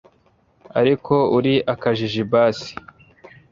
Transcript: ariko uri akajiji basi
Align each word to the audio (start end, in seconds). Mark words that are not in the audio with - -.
ariko 0.79 1.15
uri 1.37 1.53
akajiji 1.73 2.21
basi 2.31 2.71